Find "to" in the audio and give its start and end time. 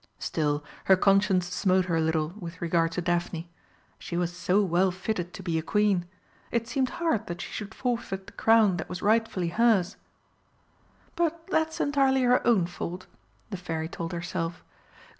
2.93-3.01, 5.35-5.43